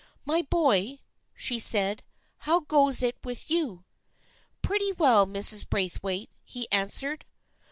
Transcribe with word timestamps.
"My 0.25 0.41
boy," 0.41 1.01
she 1.35 1.59
said," 1.59 2.01
how 2.47 2.61
goes 2.61 3.03
it 3.03 3.17
with 3.23 3.51
you?"" 3.51 3.85
Pretty 4.63 4.91
well, 4.93 5.27
Mrs. 5.27 5.69
Braithwaite," 5.69 6.31
he 6.43 6.67
answered. 6.71 7.23